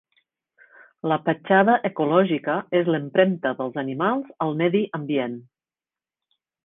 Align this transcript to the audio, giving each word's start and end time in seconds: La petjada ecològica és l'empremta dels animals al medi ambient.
La 1.11 1.17
petjada 1.27 1.75
ecològica 1.89 2.55
és 2.79 2.89
l'empremta 2.95 3.51
dels 3.61 3.77
animals 3.83 4.33
al 4.47 4.57
medi 4.63 4.83
ambient. 5.01 5.37